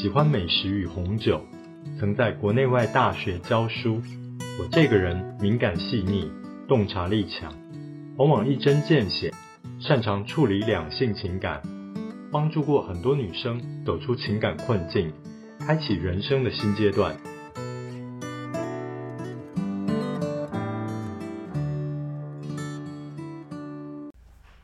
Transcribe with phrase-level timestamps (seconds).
[0.00, 1.44] 喜欢美食与红酒，
[1.98, 4.00] 曾在国内外大学教书。
[4.58, 6.32] 我这个人敏感细腻，
[6.66, 7.52] 洞察力强，
[8.16, 9.30] 往往一针见血，
[9.78, 11.60] 擅长处理两性情感，
[12.32, 15.12] 帮助过很多女生走出情感困境，
[15.58, 17.14] 开启人生的新阶段。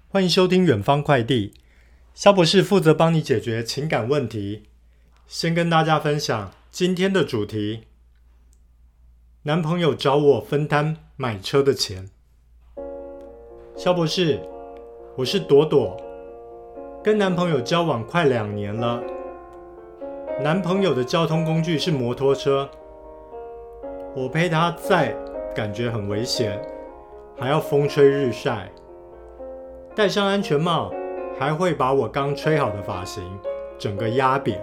[0.08, 1.52] 欢迎收听远方快递。
[2.14, 4.62] 肖博士负责帮你解决情感问题。
[5.26, 7.88] 先跟大家分享今天的主题：
[9.42, 12.08] 男朋友找我分摊买车的钱。
[13.76, 14.40] 肖博士，
[15.16, 16.00] 我是朵朵，
[17.02, 19.02] 跟男朋友交往快两年了。
[20.40, 22.70] 男朋友的交通工具是摩托车，
[24.14, 25.12] 我陪他在，
[25.56, 26.56] 感觉很危险，
[27.36, 28.70] 还要风吹日晒，
[29.92, 30.92] 戴上安全帽。
[31.38, 33.22] 还会把我刚吹好的发型
[33.78, 34.58] 整个压扁。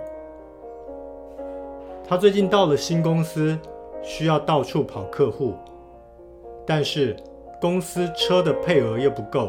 [2.05, 3.57] 他最近到了新公司，
[4.01, 5.53] 需要到处跑客户，
[6.65, 7.15] 但是
[7.61, 9.47] 公司车的配额又不够，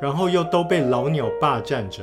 [0.00, 2.02] 然后又都被老鸟霸占着，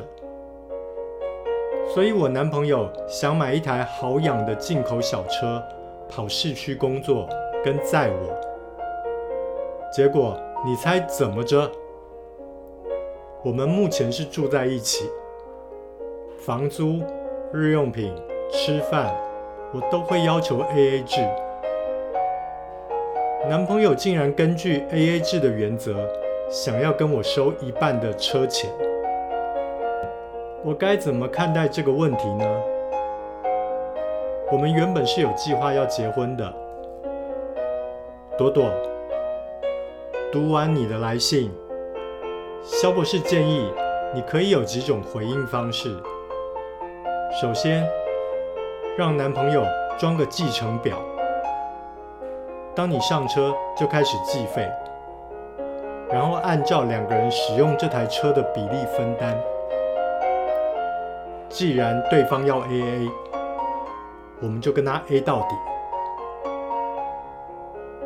[1.94, 5.61] 所以我男朋友想买一台好养的进口小车，
[6.08, 7.28] 跑市区工作
[7.64, 8.39] 跟载我。
[9.92, 11.70] 结果你猜怎么着？
[13.44, 15.09] 我们目前是住在一起，
[16.38, 17.02] 房租、
[17.52, 18.14] 日用品、
[18.52, 19.14] 吃饭，
[19.72, 21.21] 我都会要求 AA 制。
[23.48, 25.95] 男朋友竟然根据 AA 制的原则，
[26.49, 28.70] 想要跟我收一半的车钱，
[30.64, 32.45] 我该怎么看待这个问题呢？
[34.52, 36.52] 我们原本是有计划要结婚的，
[38.36, 38.65] 朵朵，
[40.32, 41.52] 读完你的来信。
[42.64, 43.71] 萧博士建议，
[44.14, 45.95] 你可以有几种回应方式。
[47.39, 47.88] 首先，
[48.98, 49.64] 让男朋友
[49.98, 50.98] 装个计程表，
[52.76, 54.70] 当你上车就开始计费，
[56.10, 59.38] 然后按照两个人使用这台车的比例分担。
[61.48, 63.10] 既然对方要 AA，
[64.42, 65.56] 我们就跟他 A 到底。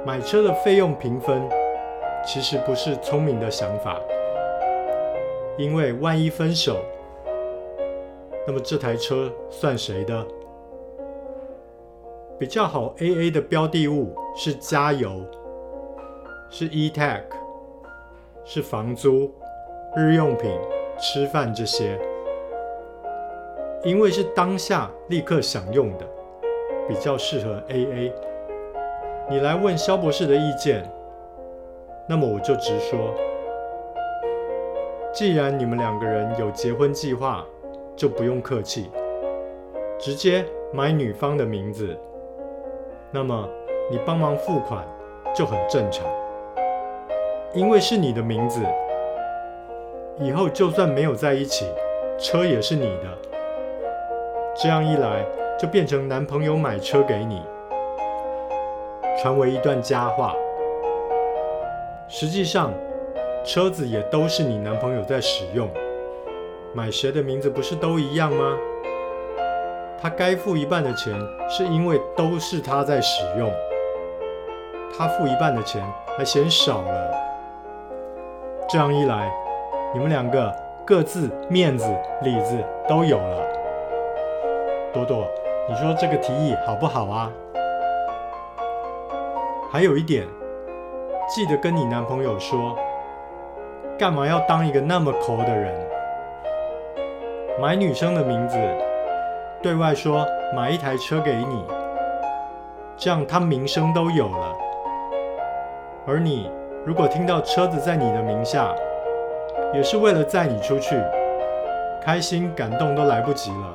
[0.05, 1.49] 买车的费用平分，
[2.25, 3.99] 其实不是聪明的想法。
[5.57, 6.77] 因为万一分手，
[8.45, 10.25] 那么这台车算谁的？
[12.39, 15.23] 比较好 AA 的标的物是加油，
[16.49, 17.23] 是 E-Tech，
[18.43, 19.31] 是房租、
[19.95, 20.51] 日用品、
[20.99, 21.99] 吃饭这些。
[23.83, 26.05] 因为是当下立刻享用的，
[26.87, 28.11] 比较适合 AA。
[29.29, 30.89] 你来问肖博士的意见，
[32.09, 33.13] 那么我就直说。
[35.13, 37.45] 既然你们两个人有结婚计划，
[37.95, 38.89] 就不用客气，
[39.99, 41.95] 直接买女方的名字。
[43.15, 43.47] 那么
[43.91, 44.83] 你帮忙付款
[45.35, 46.03] 就很正常，
[47.53, 48.59] 因为是你的名字，
[50.19, 51.67] 以后就算没有在一起，
[52.17, 53.17] 车也是你的。
[54.55, 55.23] 这样一来，
[55.59, 57.43] 就变成男朋友买车给你，
[59.21, 60.33] 传为一段佳话。
[62.07, 62.73] 实际上。
[63.45, 65.69] 车子也都是你男朋友在使用，
[66.73, 68.57] 买谁的名字不是都一样吗？
[70.03, 73.49] 他该付一半的钱，是因为都是他在使用，
[74.97, 75.81] 他付一半的钱
[76.17, 77.15] 还嫌少了。
[78.67, 79.31] 这样一来，
[79.93, 80.53] 你们两个
[80.85, 81.89] 各自面子
[82.21, 83.47] 里子都有了。
[84.91, 85.25] 朵朵，
[85.69, 87.31] 你说这个提议好不好啊？
[89.71, 90.27] 还有一点，
[91.29, 92.77] 记得跟你男朋友说。
[93.97, 95.73] 干嘛要当一个那么抠的人？
[97.61, 98.57] 买女生的名字，
[99.63, 101.63] 对外说买一台车给你，
[102.97, 104.53] 这样他名声都有了。
[106.05, 106.51] 而你
[106.85, 108.75] 如果听到车子在你的名下，
[109.73, 111.01] 也是为了载你出去，
[112.03, 113.73] 开心感动都来不及了，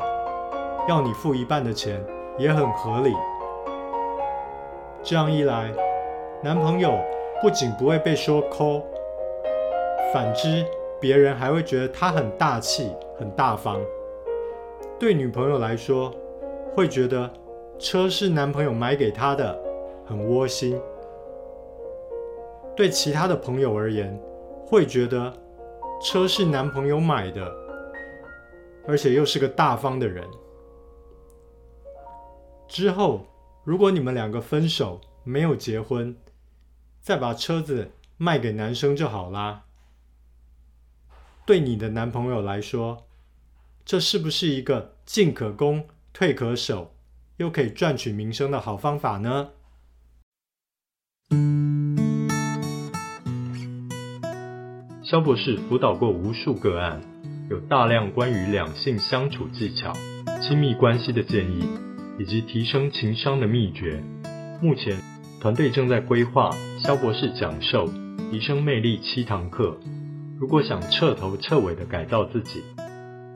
[0.86, 1.98] 要你付一半的钱
[2.36, 3.14] 也很合理。
[5.02, 5.70] 这样一来，
[6.42, 6.98] 男朋友
[7.40, 8.82] 不仅不会被说抠。
[10.12, 10.66] 反之，
[11.00, 13.80] 别人还会觉得他很大气、很大方。
[14.98, 16.12] 对女朋友来说，
[16.74, 17.32] 会觉得
[17.78, 19.56] 车是男朋友买给她的，
[20.04, 20.76] 很窝心；
[22.76, 24.20] 对其他的朋友而言，
[24.66, 25.32] 会觉得
[26.02, 27.48] 车是男朋友买的，
[28.88, 30.26] 而且又是个大方的人。
[32.66, 33.24] 之后，
[33.62, 36.16] 如果你们两个分手，没有结婚，
[37.00, 39.62] 再把车子卖给男生就好啦。
[41.46, 43.07] 对你的男朋友来说，
[43.88, 45.82] 这是不是一个进可攻、
[46.12, 46.92] 退可守，
[47.38, 49.48] 又可以赚取名声的好方法呢？
[55.02, 57.00] 肖博士辅导过无数个案，
[57.48, 59.94] 有大量关于两性相处技巧、
[60.42, 61.66] 亲密关系的建议，
[62.18, 64.04] 以及提升情商的秘诀。
[64.60, 65.00] 目前，
[65.40, 66.50] 团队正在规划
[66.84, 67.90] 肖博士讲授
[68.30, 69.80] 提升魅力七堂课。
[70.38, 72.62] 如果想彻头彻尾的改造自己，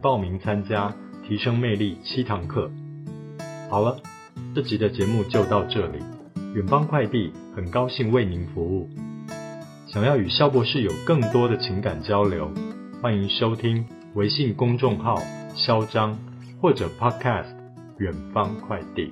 [0.03, 0.93] 报名参加
[1.27, 2.69] 提升魅力七堂课。
[3.71, 3.97] 好了，
[4.53, 5.99] 这集的节目就到这里。
[6.55, 8.91] 远方快递很高兴为您服务。
[9.87, 12.51] 想要与肖博士有更多的情感交流，
[13.01, 15.19] 欢迎收听微信公众号
[15.55, 16.19] “肖张”
[16.61, 17.55] 或者 Podcast“
[17.99, 19.11] 远方快递”。